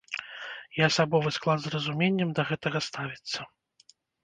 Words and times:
І 0.79 0.83
асабовы 0.87 1.29
склад 1.37 1.59
з 1.67 1.75
разуменнем 1.77 2.29
да 2.41 2.49
гэтага 2.51 2.79
ставіцца. 2.89 3.39